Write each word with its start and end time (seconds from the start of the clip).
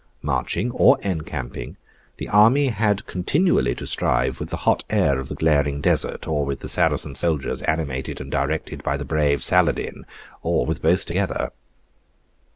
Marching 0.23 0.71
or 0.71 0.97
encamping, 1.03 1.77
the 2.17 2.27
army 2.27 2.69
had 2.69 3.05
continually 3.05 3.75
to 3.75 3.85
strive 3.85 4.39
with 4.39 4.49
the 4.49 4.57
hot 4.65 4.83
air 4.89 5.19
of 5.19 5.29
the 5.29 5.35
glaring 5.35 5.79
desert, 5.79 6.27
or 6.27 6.43
with 6.43 6.61
the 6.61 6.67
Saracen 6.67 7.13
soldiers 7.13 7.61
animated 7.61 8.19
and 8.19 8.31
directed 8.31 8.81
by 8.81 8.97
the 8.97 9.05
brave 9.05 9.43
Saladin, 9.43 10.07
or 10.41 10.65
with 10.65 10.81
both 10.81 11.05
together. 11.05 11.51